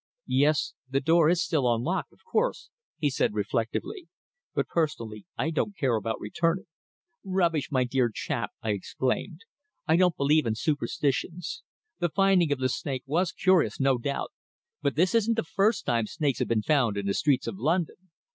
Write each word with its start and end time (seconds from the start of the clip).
"Yes, 0.25 0.73
the 0.89 0.99
door 0.99 1.29
is 1.29 1.43
still 1.43 1.71
unlocked, 1.71 2.11
of 2.11 2.23
course," 2.25 2.71
he 2.97 3.11
said 3.11 3.35
reflectively, 3.35 4.07
"but 4.55 4.67
personally 4.67 5.27
I 5.37 5.51
don't 5.51 5.77
care 5.77 5.95
about 5.95 6.19
returning." 6.19 6.65
"Rubbish, 7.23 7.71
my 7.71 7.83
dear 7.83 8.09
chap," 8.11 8.49
I 8.63 8.71
exclaimed. 8.71 9.41
"I 9.87 9.97
don't 9.97 10.17
believe 10.17 10.47
in 10.47 10.55
superstitions. 10.55 11.61
The 11.99 12.09
finding 12.09 12.51
of 12.51 12.57
the 12.57 12.69
snake 12.69 13.03
was 13.05 13.31
curious, 13.31 13.79
no 13.79 13.99
doubt, 13.99 14.31
but 14.81 14.95
this 14.95 15.13
isn't 15.13 15.35
the 15.35 15.43
first 15.43 15.85
time 15.85 16.07
snakes 16.07 16.39
have 16.39 16.47
been 16.47 16.63
found 16.63 16.97
in 16.97 17.05
the 17.05 17.13
streets 17.13 17.45
of 17.45 17.59
London. 17.59 18.09